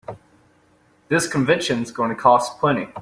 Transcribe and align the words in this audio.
This 1.09 1.27
convention's 1.27 1.91
gonna 1.91 2.15
cost 2.15 2.57
plenty. 2.57 2.87